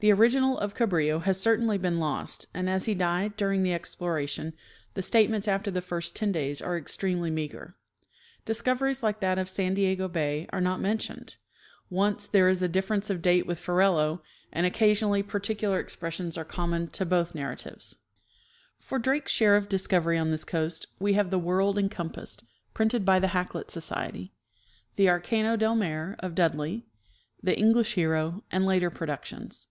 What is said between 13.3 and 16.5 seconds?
with Ferrelo, and occasionally particular expressions are